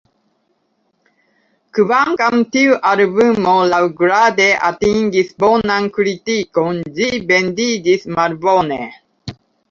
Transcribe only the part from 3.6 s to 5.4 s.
laŭgrade atingis